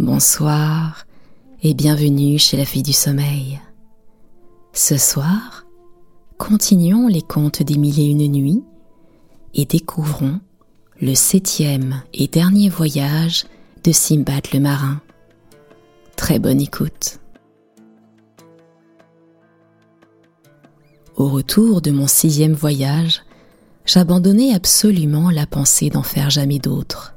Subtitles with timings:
[0.00, 1.04] Bonsoir
[1.62, 3.60] et bienvenue chez la fille du sommeil.
[4.72, 5.66] Ce soir,
[6.38, 8.64] continuons les contes des mille et une nuits
[9.52, 10.40] et découvrons
[11.02, 13.44] le septième et dernier voyage
[13.84, 15.02] de Simbad le marin.
[16.16, 17.18] Très bonne écoute.
[21.16, 23.20] Au retour de mon sixième voyage,
[23.84, 27.14] j'abandonnai absolument la pensée d'en faire jamais d'autres.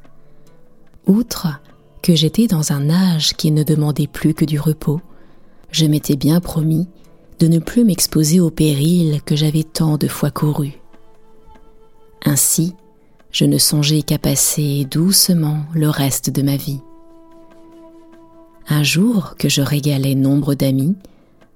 [1.08, 1.62] Outre
[2.04, 5.02] que j'étais dans un âge qui ne demandait plus que du repos,
[5.72, 6.88] je m'étais bien promis
[7.40, 10.74] de ne plus m'exposer aux périls que j'avais tant de fois courus.
[12.26, 12.76] Ainsi,
[13.32, 16.82] je ne songeais qu'à passer doucement le reste de ma vie.
[18.68, 20.96] Un jour que je régalais nombre d'amis,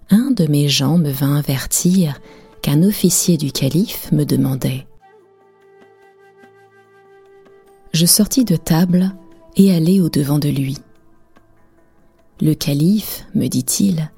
[0.10, 2.20] un de mes gens me vint avertir
[2.62, 4.88] qu'un officier du calife me demandait.
[7.94, 9.14] Je sortis de table
[9.58, 10.78] et allai au-devant de lui.
[12.40, 14.12] Le calife, me dit-il,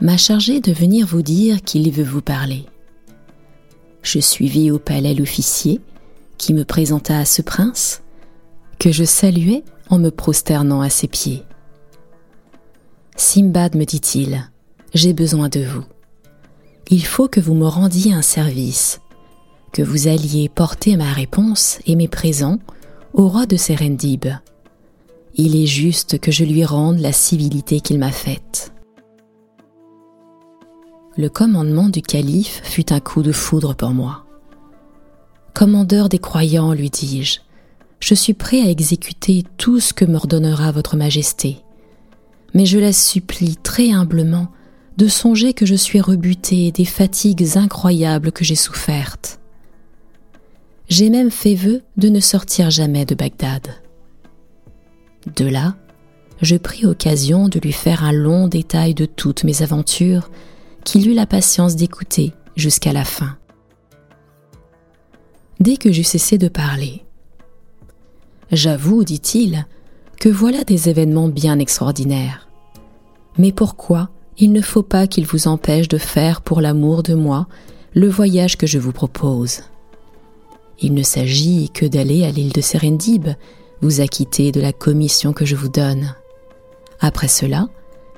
[0.00, 2.66] m'a chargé de venir vous dire qu'il veut vous parler.
[4.02, 5.80] Je suivis au palais l'officier
[6.36, 8.02] qui me présenta à ce prince,
[8.78, 11.44] que je saluai en me prosternant à ses pieds.
[13.16, 14.50] Simbad, me dit-il,
[14.92, 15.84] j'ai besoin de vous.
[16.90, 19.00] Il faut que vous me rendiez un service,
[19.72, 22.58] que vous alliez porter ma réponse et mes présents
[23.14, 24.26] au roi de Serendib.
[25.34, 28.72] Il est juste que je lui rende la civilité qu'il m'a faite.
[31.16, 34.26] Le commandement du calife fut un coup de foudre pour moi.
[35.54, 37.40] Commandeur des croyants, lui dis-je,
[38.00, 41.58] je suis prêt à exécuter tout ce que m'ordonnera votre majesté,
[42.54, 44.48] mais je la supplie très humblement
[44.96, 49.38] de songer que je suis rebuté des fatigues incroyables que j'ai souffertes.
[50.88, 53.81] J'ai même fait vœu de ne sortir jamais de Bagdad.
[55.26, 55.76] De là,
[56.40, 60.30] je pris occasion de lui faire un long détail de toutes mes aventures
[60.84, 63.36] qu'il eut la patience d'écouter jusqu'à la fin.
[65.60, 67.04] Dès que j'eus cessé de parler,
[68.52, 69.64] J'avoue, dit-il,
[70.20, 72.48] que voilà des événements bien extraordinaires.
[73.38, 77.48] Mais pourquoi il ne faut pas qu'il vous empêche de faire pour l'amour de moi
[77.94, 79.62] le voyage que je vous propose?
[80.80, 83.28] Il ne s'agit que d'aller à l'île de Serendib,
[83.82, 86.14] vous acquitter de la commission que je vous donne.
[87.00, 87.68] Après cela,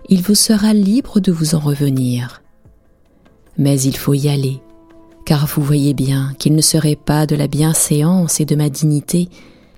[0.08, 2.42] il vous sera libre de vous en revenir.
[3.56, 4.60] Mais il faut y aller,
[5.25, 9.28] car vous voyez bien qu'il ne serait pas de la bienséance et de ma dignité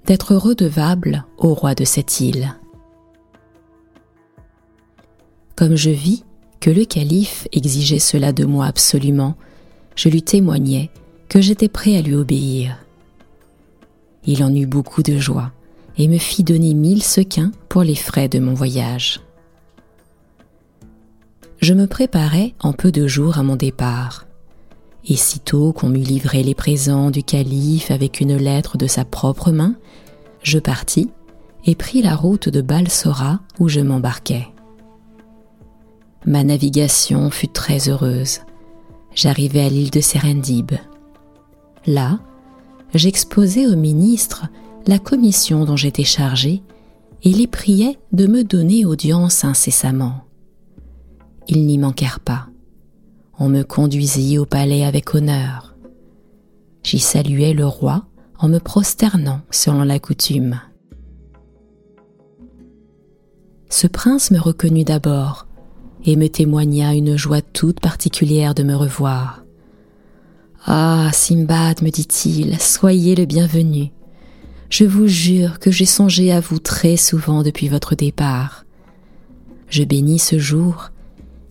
[0.06, 2.54] d'être redevable au roi de cette île.
[5.54, 6.24] Comme je vis
[6.60, 9.36] que le calife exigeait cela de moi absolument,
[9.94, 10.90] je lui témoignai
[11.28, 12.76] que j'étais prêt à lui obéir.
[14.26, 15.52] Il en eut beaucoup de joie,
[15.98, 19.20] et me fit donner mille sequins pour les frais de mon voyage.
[21.60, 24.26] Je me préparais en peu de jours à mon départ,
[25.06, 29.52] et sitôt qu'on m'eut livré les présents du calife avec une lettre de sa propre
[29.52, 29.76] main,
[30.42, 31.10] je partis
[31.64, 34.48] et pris la route de Balsora où je m'embarquais.
[36.26, 38.40] Ma navigation fut très heureuse.
[39.14, 40.72] J'arrivai à l'île de Serendib.
[41.86, 42.18] Là,
[42.94, 44.46] j'exposai au ministre
[44.86, 46.62] la commission dont j'étais chargé
[47.22, 50.24] et les priai de me donner audience incessamment.
[51.48, 52.48] Ils n'y manquèrent pas.
[53.38, 55.74] On me conduisit au palais avec honneur.
[56.82, 58.04] J'y saluai le roi
[58.38, 60.60] en me prosternant selon la coutume.
[63.68, 65.46] Ce prince me reconnut d'abord
[66.04, 69.42] et me témoigna une joie toute particulière de me revoir.
[70.64, 73.90] Ah, Simbad, me dit-il, soyez le bienvenu.
[74.68, 78.64] Je vous jure que j'ai songé à vous très souvent depuis votre départ.
[79.68, 80.90] Je bénis ce jour,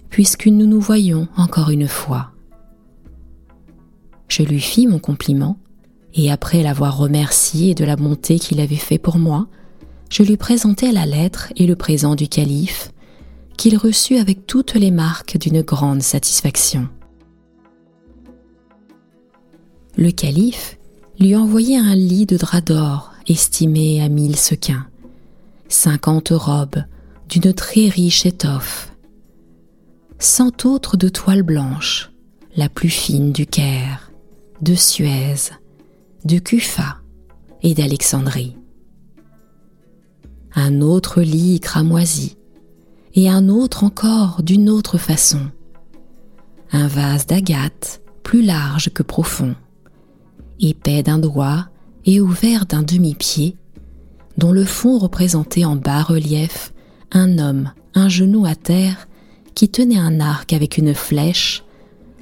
[0.10, 2.32] puisque nous nous voyons encore une fois.
[4.28, 5.58] Je lui fis mon compliment,
[6.14, 9.48] et après l'avoir remercié de la bonté qu'il avait fait pour moi,
[10.10, 12.92] je lui présentai la lettre et le présent du calife,
[13.58, 16.88] qu'il reçut avec toutes les marques d'une grande satisfaction.
[19.98, 20.78] Le calife
[21.20, 24.88] lui envoyait un lit de drap d'or estimé à mille sequins,
[25.70, 26.84] cinquante robes
[27.30, 28.94] d'une très riche étoffe,
[30.20, 32.12] cent autres de toile blanche,
[32.56, 34.12] la plus fine du Caire,
[34.62, 35.52] de Suez,
[36.24, 36.98] de Cufa
[37.62, 38.56] et d'Alexandrie.
[40.54, 42.38] Un autre lit cramoisi,
[43.16, 45.42] et un autre encore d'une autre façon.
[46.72, 49.56] Un vase d'agate plus large que profond,
[50.60, 51.68] épais d'un doigt
[52.06, 53.58] et ouvert d'un demi-pied,
[54.38, 56.74] dont le fond représentait en bas-relief
[57.12, 59.08] un homme, un genou à terre,
[59.54, 61.64] qui tenait un arc avec une flèche,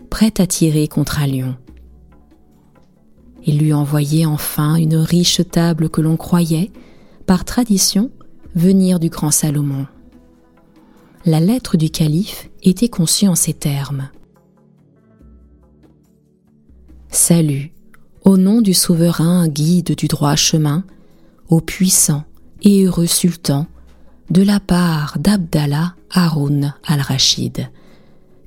[0.09, 1.55] prêt à tirer contre un lion.
[3.45, 6.71] Il lui envoyait enfin une riche table que l'on croyait,
[7.25, 8.11] par tradition,
[8.55, 9.87] venir du grand Salomon.
[11.25, 14.09] La lettre du calife était conçue en ces termes.
[17.09, 17.71] Salut,
[18.23, 20.83] au nom du souverain guide du droit chemin,
[21.49, 22.23] au puissant
[22.61, 23.67] et heureux sultan,
[24.29, 27.69] de la part d'Abdallah Haroun al-Rachid,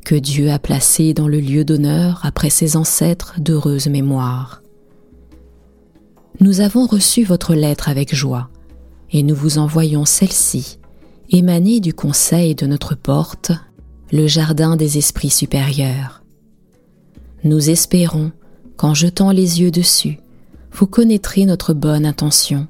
[0.04, 4.62] que Dieu a placé dans le lieu d'honneur après ses ancêtres d'heureuse mémoire.
[6.40, 8.48] Nous avons reçu votre lettre avec joie,
[9.10, 10.78] et nous vous envoyons celle-ci,
[11.30, 13.52] émanée du conseil de notre porte,
[14.12, 16.22] le jardin des esprits supérieurs.
[17.44, 18.32] Nous espérons
[18.76, 20.18] qu'en jetant les yeux dessus,
[20.72, 22.66] vous connaîtrez notre bonne intention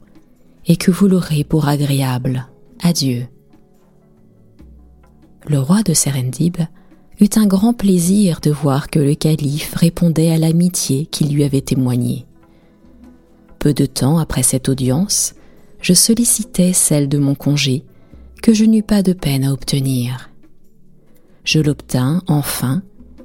[0.66, 2.46] et que vous l'aurez pour agréable.
[2.82, 3.26] Adieu.
[5.46, 6.56] Le roi de Serendib
[7.20, 11.60] eut un grand plaisir de voir que le calife répondait à l'amitié qu'il lui avait
[11.60, 12.26] témoignée.
[13.58, 15.34] Peu de temps après cette audience,
[15.80, 17.84] je sollicitai celle de mon congé,
[18.42, 20.30] que je n'eus pas de peine à obtenir.
[21.44, 22.82] Je l'obtins enfin,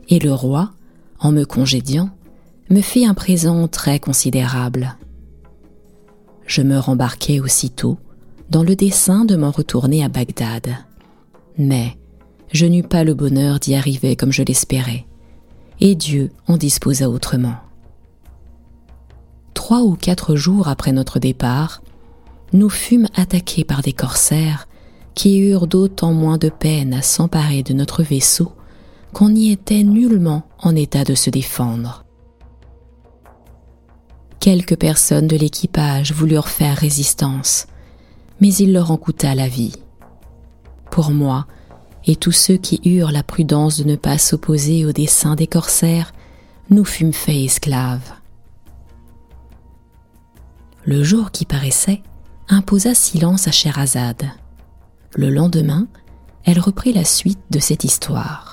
[0.09, 0.71] et le roi,
[1.19, 2.09] en me congédiant,
[2.71, 4.97] me fit un présent très considérable.
[6.47, 7.97] Je me rembarquai aussitôt
[8.49, 10.69] dans le dessein de m'en retourner à Bagdad.
[11.57, 11.97] Mais
[12.53, 15.05] je n'eus pas le bonheur d'y arriver comme je l'espérais,
[15.81, 17.55] et Dieu en disposa autrement.
[19.53, 21.81] Trois ou quatre jours après notre départ,
[22.53, 24.67] nous fûmes attaqués par des corsaires
[25.13, 28.53] qui eurent d'autant moins de peine à s'emparer de notre vaisseau
[29.11, 32.05] qu'on n'y était nullement en état de se défendre.
[34.41, 37.67] Quelques personnes de l'équipage voulurent faire résistance,
[38.39, 39.75] mais il leur en coûta la vie.
[40.89, 41.45] Pour moi,
[42.07, 46.11] et tous ceux qui eurent la prudence de ne pas s'opposer au dessein des corsaires,
[46.71, 48.13] nous fûmes faits esclaves.
[50.85, 52.01] Le jour qui paraissait
[52.49, 54.31] imposa silence à Scheherazade.
[55.13, 55.87] Le lendemain,
[56.45, 58.50] elle reprit la suite de cette histoire.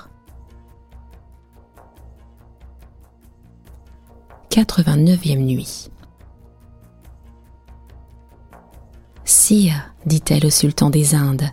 [4.59, 5.89] 89e nuit.
[9.25, 11.49] Sire, dit-elle au sultan des Indes,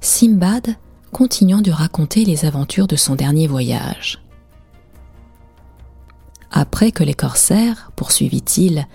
[0.00, 0.74] Simbad
[1.12, 4.20] continuant de raconter les aventures de son dernier voyage.
[6.50, 8.88] Après que les corsaires, poursuivit-il,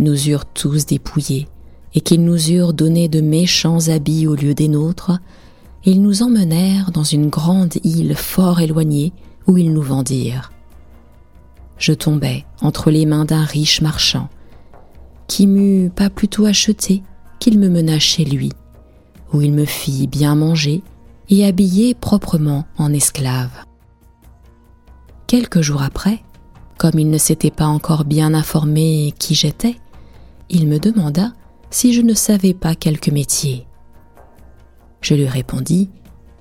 [0.00, 1.46] nous eurent tous dépouillés,
[1.94, 5.12] et qu'ils nous eurent donné de méchants habits au lieu des nôtres,
[5.84, 9.12] ils nous emmenèrent dans une grande île fort éloignée
[9.46, 10.50] où ils nous vendirent.
[11.80, 14.28] Je tombai entre les mains d'un riche marchand,
[15.26, 17.02] qui m'eut pas plutôt acheté
[17.40, 18.52] qu'il me mena chez lui,
[19.32, 20.82] où il me fit bien manger
[21.30, 23.64] et habiller proprement en esclave.
[25.26, 26.22] Quelques jours après,
[26.76, 29.76] comme il ne s'était pas encore bien informé qui j'étais,
[30.50, 31.32] il me demanda
[31.70, 33.66] si je ne savais pas quelque métier.
[35.00, 35.88] Je lui répondis,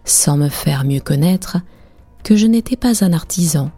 [0.04, 1.58] sans me faire mieux connaître,
[2.24, 3.72] que je n'étais pas un artisan,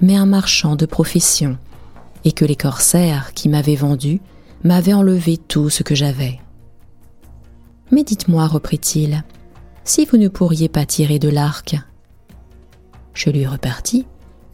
[0.00, 1.58] mais un marchand de profession,
[2.24, 4.20] et que les corsaires qui m'avaient vendu
[4.62, 6.40] m'avaient enlevé tout ce que j'avais.
[7.90, 9.24] Mais dites-moi, reprit-il,
[9.84, 11.76] si vous ne pourriez pas tirer de l'arc.
[13.12, 14.06] Je lui repartis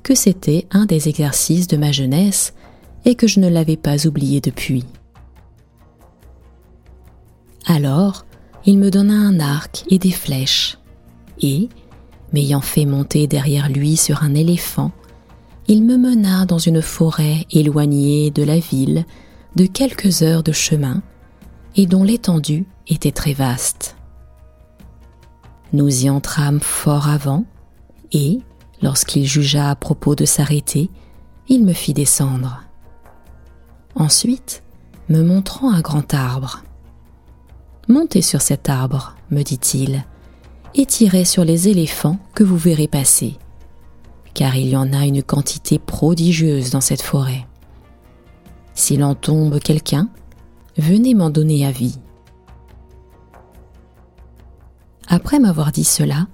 [0.03, 2.53] que c'était un des exercices de ma jeunesse
[3.05, 4.85] et que je ne l'avais pas oublié depuis.
[7.67, 8.27] Alors,
[8.67, 10.79] il me donna un arc et des flèches,
[11.41, 11.69] et,
[12.33, 14.93] m'ayant fait monter derrière lui sur un éléphant,
[15.71, 19.05] il me mena dans une forêt éloignée de la ville
[19.55, 21.01] de quelques heures de chemin,
[21.77, 23.95] et dont l'étendue était très vaste.
[25.73, 27.45] Nous y entrâmes fort avant,
[28.11, 28.41] et,
[28.83, 30.91] lorsqu'il jugea à propos de s'arrêter,
[31.49, 32.65] il me fit descendre.
[33.95, 34.65] Ensuite,
[35.09, 36.65] me montrant un grand arbre,
[37.87, 40.05] Montez sur cet arbre, me dit-il,
[40.75, 43.37] et tirez sur les éléphants que vous verrez passer,
[44.35, 47.47] car il y en a une quantité prodigieuse dans cette forêt.
[48.75, 50.09] S'il en tombe quelqu'un,
[50.77, 51.99] venez m'en donner avis.
[55.09, 56.29] Après m'avoir dit cela,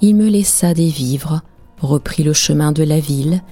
[0.00, 1.40] il me laissa des vivres,
[1.80, 3.42] reprit le chemin de la ville,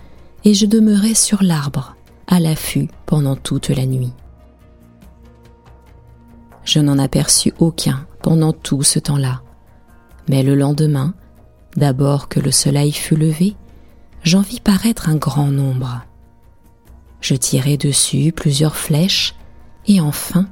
[0.45, 4.12] et je demeurai sur l'arbre, à l'affût pendant toute la nuit.
[6.65, 9.43] Je n'en aperçus aucun pendant tout ce temps-là.
[10.29, 11.15] Mais le lendemain,
[11.76, 13.57] d'abord que le soleil fut levé,
[14.26, 16.02] j'en vis paraître un grand nombre.
[17.21, 19.35] Je tirai dessus plusieurs flèches,
[19.87, 20.49] et enfin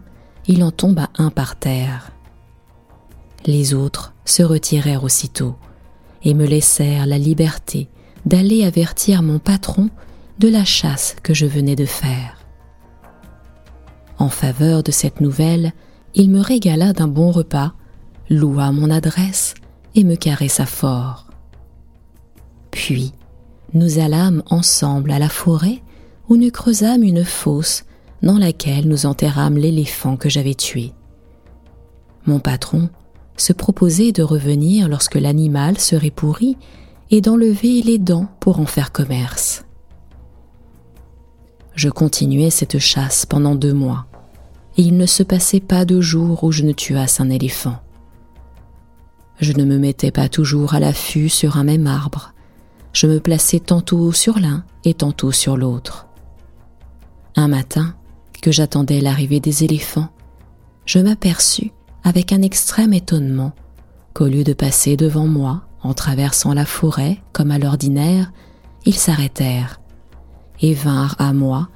[0.46, 2.12] il en tomba un par terre.
[3.44, 5.56] Les autres se retirèrent aussitôt
[6.22, 7.88] et me laissèrent la liberté
[8.24, 9.90] d'aller avertir mon patron
[10.38, 12.38] de la chasse que je venais de faire.
[14.18, 15.72] En faveur de cette nouvelle,
[16.14, 17.72] il me régala d'un bon repas,
[18.30, 19.54] loua mon adresse
[19.94, 21.26] et me caressa fort.
[22.70, 23.12] Puis,
[23.74, 25.82] nous allâmes ensemble à la forêt
[26.28, 27.84] où nous creusâmes une fosse
[28.22, 30.92] dans laquelle nous enterrâmes l'éléphant que j'avais tué.
[32.26, 32.88] Mon patron
[33.36, 36.56] se proposait de revenir lorsque l'animal serait pourri
[37.10, 39.64] et d'enlever les dents pour en faire commerce.
[41.74, 44.06] Je continuai cette chasse pendant deux mois,
[44.76, 47.76] et il ne se passait pas de jour où je ne tuasse un éléphant.
[49.40, 52.33] Je ne me mettais pas toujours à l'affût sur un même arbre,
[52.94, 56.06] je me plaçais tantôt sur l'un et tantôt sur l'autre.
[57.36, 57.94] Un matin,
[58.40, 60.08] que j'attendais l'arrivée des éléphants,
[60.86, 61.72] je m'aperçus,
[62.04, 63.52] avec un extrême étonnement,
[64.12, 68.32] qu'au lieu de passer devant moi en traversant la forêt comme à l'ordinaire,
[68.86, 69.80] ils s'arrêtèrent
[70.60, 71.68] et vinrent à moi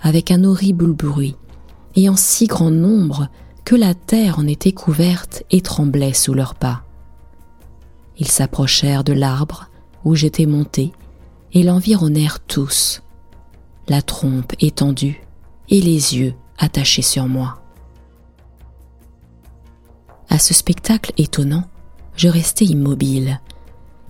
[0.00, 1.36] avec un horrible bruit
[1.96, 3.28] et en si grand nombre
[3.64, 6.82] que la terre en était couverte et tremblait sous leurs pas.
[8.16, 9.68] Ils s'approchèrent de l'arbre
[10.04, 10.92] où j'étais monté
[11.52, 13.02] et l'environnèrent tous,
[13.88, 15.20] la trompe étendue
[15.68, 17.60] et les yeux attachés sur moi.
[20.28, 21.64] À ce spectacle étonnant,
[22.16, 23.40] je restai immobile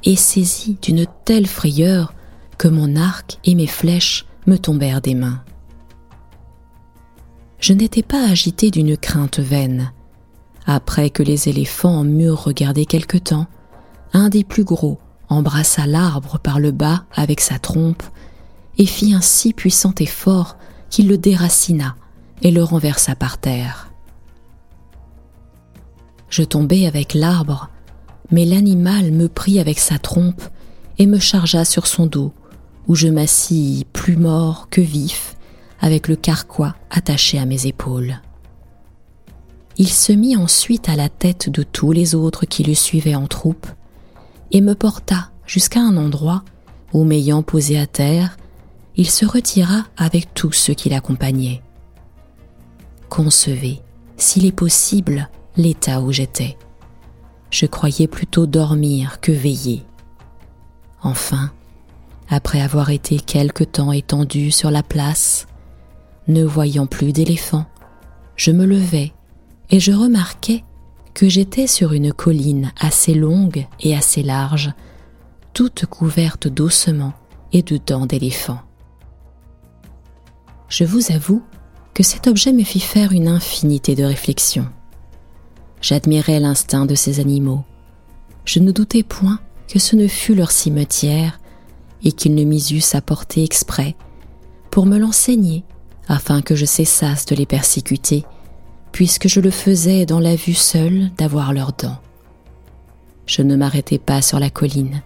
[0.05, 2.15] et saisi d'une telle frayeur
[2.59, 5.43] que mon arc et mes flèches me tombèrent des mains.
[7.59, 9.93] Je n'étais pas agité d'une crainte vaine.
[10.67, 13.47] Après que les éléphants en m'eurent regardé quelque temps,
[14.13, 14.99] un des plus gros
[15.33, 18.03] embrassa l'arbre par le bas avec sa trompe
[18.79, 20.57] et fit un si puissant effort
[20.91, 21.97] qu'il le déracina
[22.43, 23.91] et le renversa par terre.
[26.29, 27.71] Je tombai avec l'arbre,
[28.31, 30.43] mais l'animal me prit avec sa trompe
[30.99, 32.33] et me chargea sur son dos,
[32.89, 35.37] où je m'assis plus mort que vif,
[35.81, 38.21] avec le carquois attaché à mes épaules.
[39.79, 43.27] Il se mit ensuite à la tête de tous les autres qui le suivaient en
[43.27, 43.67] troupe,
[44.53, 46.45] et me porta jusqu'à un endroit
[46.93, 48.37] où, m'ayant posé à terre,
[48.97, 51.63] il se retira avec tous ceux qui l'accompagnaient.
[53.09, 53.81] Concevez,
[54.17, 56.57] s'il est possible, l'état où j'étais.
[57.51, 59.85] Je croyais plutôt dormir que veiller.
[61.03, 61.51] Enfin,
[62.29, 65.47] après avoir été quelque temps étendu sur la place,
[66.29, 67.67] ne voyant plus d'éléphants,
[68.37, 69.13] je me levai
[69.71, 70.65] et je remarquai
[71.15, 74.73] que j'étais sur une colline assez longue et assez large,
[75.53, 77.13] toute couverte d'ossements
[77.53, 78.63] et de dents d'éléphants.
[80.69, 81.43] Je vous avoue
[81.95, 84.69] que cet objet me fit faire une infinité de réflexions.
[85.83, 87.65] J'admirais l'instinct de ces animaux.
[88.45, 89.39] Je ne doutais point
[89.69, 91.39] que ce ne fût leur cimetière
[92.03, 93.97] et qu'ils ne m'y eussent apporté exprès
[94.71, 95.65] pour me l'enseigner
[96.09, 98.25] afin que je cessasse de les persécuter,
[98.93, 101.99] puisque je le faisais dans la vue seule d'avoir leurs dents.
[103.27, 105.03] Je ne m'arrêtais pas sur la colline,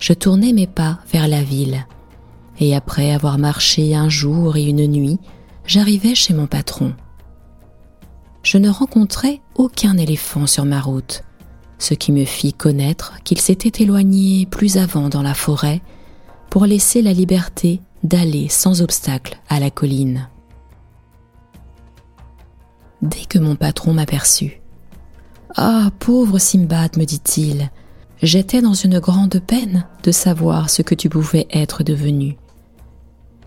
[0.00, 1.86] je tournais mes pas vers la ville,
[2.58, 5.18] et après avoir marché un jour et une nuit,
[5.66, 6.94] j'arrivai chez mon patron.
[8.42, 11.22] Je ne rencontrai aucun éléphant sur ma route,
[11.78, 15.80] ce qui me fit connaître qu'il s'était éloigné plus avant dans la forêt
[16.48, 20.28] pour laisser la liberté d'aller sans obstacle à la colline.
[23.02, 24.60] Dès que mon patron m'aperçut,
[25.56, 27.70] Ah, pauvre Simbad, me dit-il,
[28.22, 32.36] j'étais dans une grande peine de savoir ce que tu pouvais être devenu.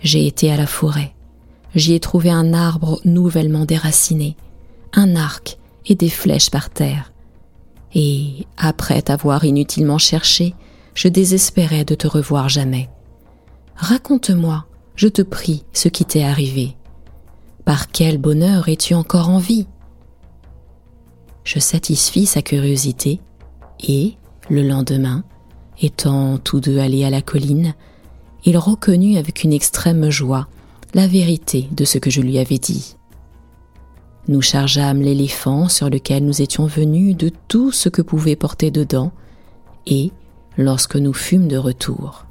[0.01, 1.13] J'ai été à la forêt.
[1.75, 4.35] J'y ai trouvé un arbre nouvellement déraciné,
[4.93, 7.13] un arc et des flèches par terre.
[7.95, 10.55] Et, après t'avoir inutilement cherché,
[10.93, 12.89] je désespérais de te revoir jamais.
[13.75, 16.75] Raconte-moi, je te prie, ce qui t'est arrivé.
[17.65, 19.67] Par quel bonheur es-tu encore en vie?
[21.45, 23.21] Je satisfis sa curiosité
[23.79, 24.17] et,
[24.49, 25.23] le lendemain,
[25.81, 27.73] étant tous deux allés à la colline,
[28.45, 30.47] il reconnut avec une extrême joie
[30.93, 32.95] la vérité de ce que je lui avais dit.
[34.27, 39.11] Nous chargeâmes l'éléphant sur lequel nous étions venus de tout ce que pouvait porter dedans,
[39.85, 40.11] et,
[40.57, 42.25] lorsque nous fûmes de retour,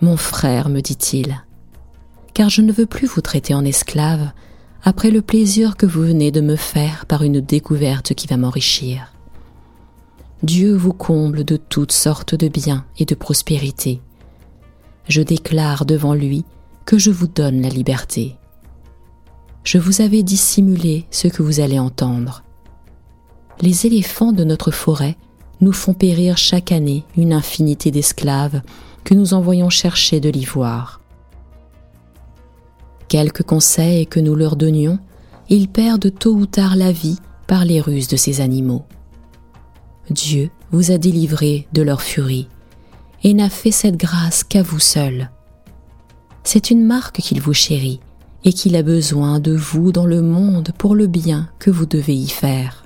[0.00, 1.44] Mon frère, me dit-il,
[2.34, 4.30] car je ne veux plus vous traiter en esclave
[4.82, 9.12] après le plaisir que vous venez de me faire par une découverte qui va m'enrichir.
[10.42, 14.00] Dieu vous comble de toutes sortes de biens et de prospérités
[15.08, 16.44] je déclare devant lui
[16.84, 18.36] que je vous donne la liberté.
[19.64, 22.42] Je vous avais dissimulé ce que vous allez entendre.
[23.60, 25.16] Les éléphants de notre forêt
[25.60, 28.62] nous font périr chaque année une infinité d'esclaves
[29.04, 31.01] que nous envoyons chercher de l'ivoire.
[33.12, 34.98] Quelques conseils que nous leur donnions,
[35.50, 38.86] ils perdent tôt ou tard la vie par les ruses de ces animaux.
[40.08, 42.48] Dieu vous a délivré de leur furie
[43.22, 45.30] et n'a fait cette grâce qu'à vous seul.
[46.42, 48.00] C'est une marque qu'il vous chérit
[48.44, 52.14] et qu'il a besoin de vous dans le monde pour le bien que vous devez
[52.14, 52.82] y faire.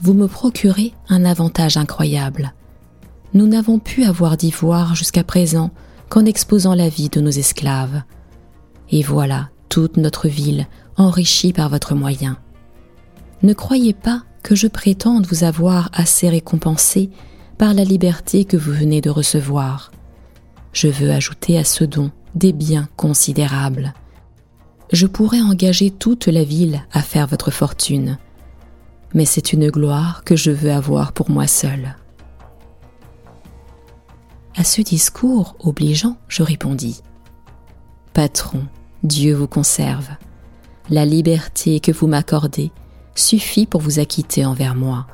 [0.00, 2.54] Vous me procurez un avantage incroyable.
[3.34, 5.70] Nous n'avons pu avoir d'ivoire jusqu'à présent
[6.08, 8.02] qu'en exposant la vie de nos esclaves.
[8.90, 12.38] Et voilà toute notre ville enrichie par votre moyen.
[13.42, 17.10] Ne croyez pas que je prétende vous avoir assez récompensé
[17.58, 19.90] par la liberté que vous venez de recevoir.
[20.72, 23.94] Je veux ajouter à ce don des biens considérables.
[24.92, 28.18] Je pourrais engager toute la ville à faire votre fortune,
[29.14, 31.96] mais c'est une gloire que je veux avoir pour moi seul.
[34.58, 37.02] À ce discours obligeant, je répondis
[38.14, 38.62] Patron,
[39.02, 40.08] Dieu vous conserve.
[40.88, 42.72] La liberté que vous m'accordez
[43.14, 45.06] suffit pour vous acquitter envers moi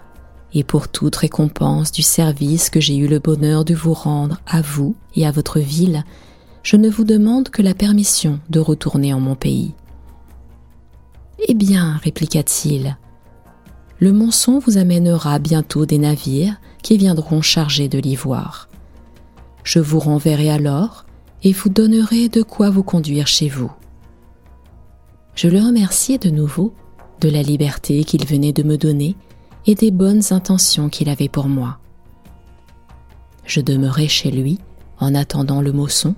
[0.55, 4.63] et pour toute récompense du service que j'ai eu le bonheur de vous rendre à
[4.63, 6.05] vous et à votre ville,
[6.63, 9.75] je ne vous demande que la permission de retourner en mon pays.
[11.49, 12.97] Eh bien, répliqua-t-il,
[13.99, 18.69] le monçon vous amènera bientôt des navires qui viendront chargés de l'ivoire.
[19.64, 21.04] Je vous renverrai alors
[21.42, 23.71] et vous donnerai de quoi vous conduire chez vous.
[25.35, 26.75] Je le remerciai de nouveau
[27.21, 29.16] de la liberté qu'il venait de me donner
[29.66, 31.78] et des bonnes intentions qu'il avait pour moi.
[33.45, 34.59] Je demeurai chez lui
[34.99, 36.14] en attendant le moçon,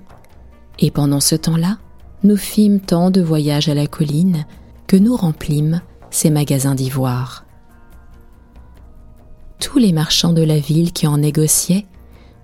[0.79, 1.79] et pendant ce temps-là,
[2.23, 4.47] nous fîmes tant de voyages à la colline
[4.87, 7.45] que nous remplîmes ses magasins d'ivoire.
[9.61, 11.87] Tous les marchands de la ville qui en négociaient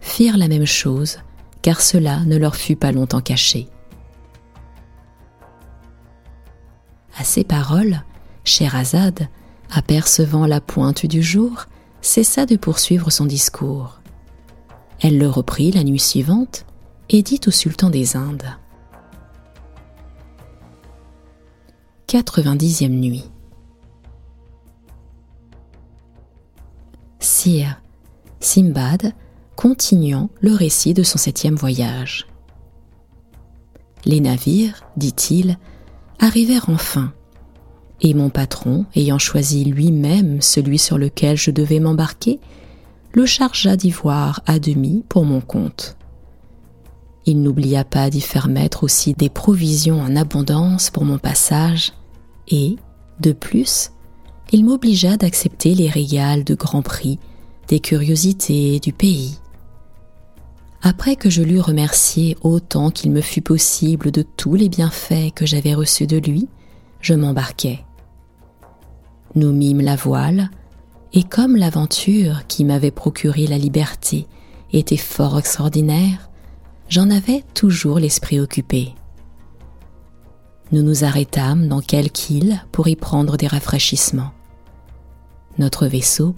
[0.00, 1.18] firent la même chose,
[1.62, 3.68] car cela ne leur fut pas longtemps caché.
[7.18, 8.02] À ces paroles,
[8.44, 9.28] Scheherazade,
[9.70, 11.66] apercevant la pointe du jour,
[12.00, 14.00] cessa de poursuivre son discours.
[15.00, 16.64] Elle le reprit la nuit suivante
[17.08, 18.56] et dit au sultan des Indes.
[22.08, 23.30] 90e nuit.
[27.20, 27.80] Sire,
[28.40, 29.12] Simbad,
[29.60, 32.26] continuant le récit de son septième voyage.
[34.06, 35.58] Les navires, dit-il,
[36.18, 37.12] arrivèrent enfin
[38.00, 42.40] et mon patron, ayant choisi lui-même celui sur lequel je devais m'embarquer,
[43.12, 45.98] le chargea d'ivoire à demi pour mon compte.
[47.26, 51.92] Il n'oublia pas d'y faire mettre aussi des provisions en abondance pour mon passage,
[52.48, 52.76] et,
[53.20, 53.90] de plus,
[54.52, 57.18] il m'obligea d'accepter les régales de grand prix
[57.68, 59.38] des curiosités du pays.
[60.82, 65.44] Après que je l'eus remercié autant qu'il me fut possible de tous les bienfaits que
[65.44, 66.48] j'avais reçus de lui,
[67.00, 67.84] je m'embarquai.
[69.34, 70.50] Nous mîmes la voile,
[71.12, 74.26] et comme l'aventure qui m'avait procuré la liberté
[74.72, 76.30] était fort extraordinaire,
[76.88, 78.94] j'en avais toujours l'esprit occupé.
[80.72, 84.32] Nous nous arrêtâmes dans quelque île pour y prendre des rafraîchissements.
[85.58, 86.34] Notre vaisseau,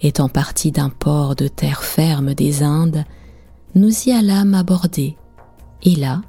[0.00, 3.04] étant parti d'un port de terre ferme des Indes,
[3.74, 5.16] nous y allâmes aborder,
[5.82, 6.22] et là,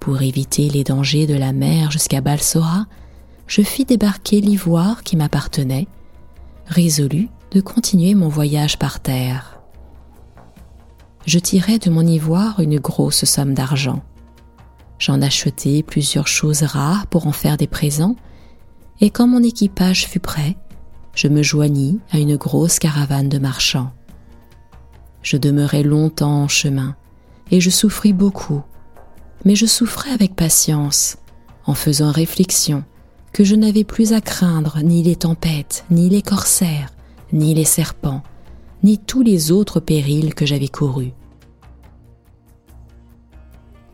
[0.00, 2.86] pour éviter les dangers de la mer jusqu'à Balsora,
[3.46, 5.88] je fis débarquer l'ivoire qui m'appartenait,
[6.66, 9.60] résolu de continuer mon voyage par terre.
[11.26, 14.02] Je tirai de mon ivoire une grosse somme d'argent.
[14.98, 18.16] J'en achetai plusieurs choses rares pour en faire des présents,
[19.00, 20.56] et quand mon équipage fut prêt,
[21.14, 23.90] je me joignis à une grosse caravane de marchands.
[25.22, 26.96] Je demeurai longtemps en chemin,
[27.50, 28.62] et je souffris beaucoup,
[29.44, 31.16] mais je souffrais avec patience,
[31.66, 32.84] en faisant réflexion
[33.32, 36.90] que je n'avais plus à craindre ni les tempêtes, ni les corsaires,
[37.32, 38.22] ni les serpents,
[38.82, 41.12] ni tous les autres périls que j'avais courus.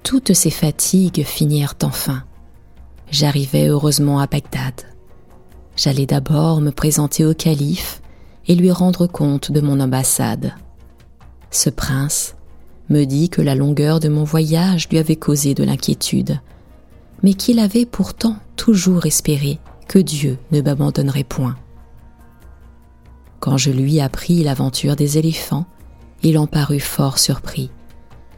[0.03, 2.25] Toutes ces fatigues finirent enfin.
[3.11, 4.83] J'arrivai heureusement à Bagdad.
[5.77, 8.03] J'allais d'abord me présenter au calife
[8.47, 10.55] et lui rendre compte de mon ambassade.
[11.53, 12.35] Ce prince
[12.89, 16.41] me dit que la longueur de mon voyage lui avait causé de l'inquiétude,
[17.23, 21.57] mais qu'il avait pourtant toujours espéré que Dieu ne m'abandonnerait point.
[23.39, 25.67] Quand je lui appris l'aventure des éléphants,
[26.23, 27.71] il en parut fort surpris,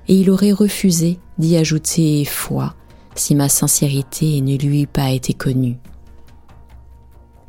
[0.08, 2.74] et il aurait refusé d'y ajouter foi
[3.14, 5.78] si ma sincérité ne lui eût pas été connue.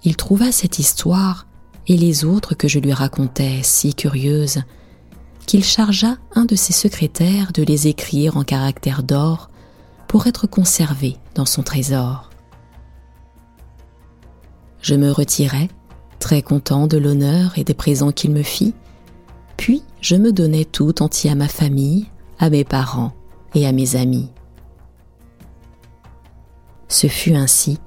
[0.03, 1.47] Il trouva cette histoire
[1.87, 4.59] et les autres que je lui racontais si curieuses
[5.45, 9.49] qu'il chargea un de ses secrétaires de les écrire en caractères d'or
[10.07, 12.29] pour être conservés dans son trésor.
[14.81, 15.69] Je me retirai,
[16.19, 18.73] très content de l'honneur et des présents qu'il me fit,
[19.57, 22.07] puis je me donnai tout entier à ma famille,
[22.39, 23.13] à mes parents
[23.55, 24.29] et à mes amis.
[26.87, 27.79] Ce fut ainsi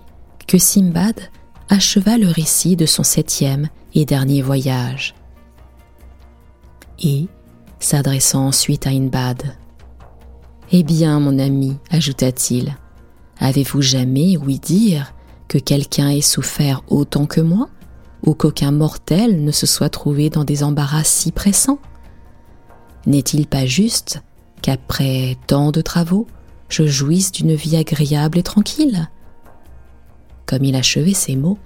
[0.46, 1.20] que Simbad
[1.68, 5.14] acheva le récit de son septième et dernier voyage.
[7.00, 7.28] Et,
[7.80, 9.54] s'adressant ensuite à Inbad,
[10.70, 12.76] Eh bien, mon ami, ajouta-t-il,
[13.38, 15.14] avez-vous jamais ouï dire
[15.48, 17.68] que quelqu'un ait souffert autant que moi,
[18.26, 21.78] ou qu'aucun mortel ne se soit trouvé dans des embarras si pressants?
[23.06, 24.22] N'est-il pas juste
[24.60, 26.26] qu'après tant de travaux,
[26.68, 29.08] je jouisse d'une vie agréable et tranquille?
[30.44, 31.58] Comme il achevait ces mots,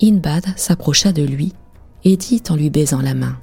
[0.00, 1.54] Inbad s'approcha de lui
[2.04, 3.36] et dit en lui baisant la main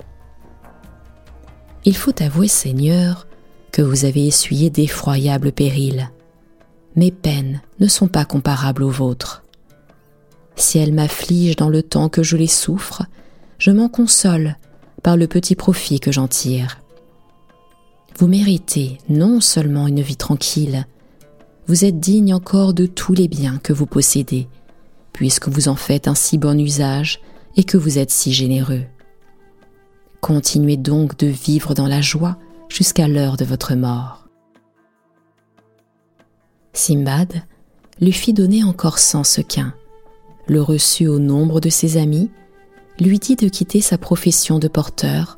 [1.83, 3.27] Il faut avouer, Seigneur,
[3.71, 6.09] que vous avez essuyé d'effroyables périls.
[6.95, 9.43] Mes peines ne sont pas comparables aux vôtres.
[10.55, 13.03] Si elles m'affligent dans le temps que je les souffre,
[13.57, 14.57] je m'en console
[15.01, 16.79] par le petit profit que j'en tire.
[18.17, 20.85] Vous méritez non seulement une vie tranquille,
[21.67, 24.47] vous êtes digne encore de tous les biens que vous possédez,
[25.13, 27.21] puisque vous en faites un si bon usage
[27.55, 28.83] et que vous êtes si généreux.
[30.21, 32.38] Continuez donc de vivre dans la joie
[32.69, 34.27] jusqu'à l'heure de votre mort.
[36.73, 37.43] Simbad
[37.99, 39.73] lui fit donner encore cent sequins,
[40.47, 42.29] le reçut au nombre de ses amis,
[42.99, 45.38] lui dit de quitter sa profession de porteur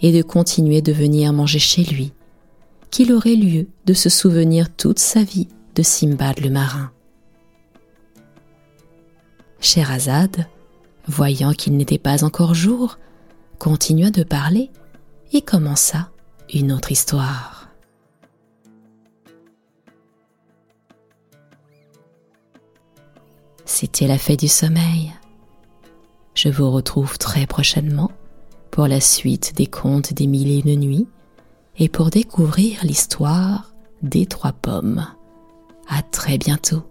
[0.00, 2.12] et de continuer de venir manger chez lui,
[2.90, 6.92] qu'il aurait lieu de se souvenir toute sa vie de Simbad le marin.
[9.60, 10.46] Sherazade,
[11.06, 12.98] voyant qu'il n'était pas encore jour,
[13.60, 14.70] continua de parler
[15.32, 16.08] et commença
[16.52, 17.68] une autre histoire.
[23.66, 25.12] C'était la fête du sommeil.
[26.34, 28.10] Je vous retrouve très prochainement
[28.70, 31.08] pour la suite des contes des mille et une nuits
[31.76, 35.06] et pour découvrir l'histoire des trois pommes.
[35.86, 36.89] À très bientôt.